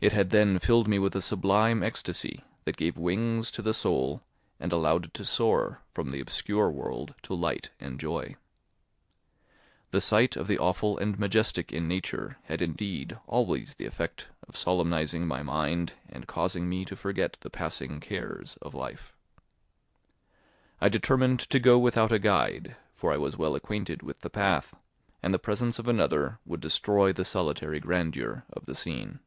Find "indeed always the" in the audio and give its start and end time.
12.62-13.86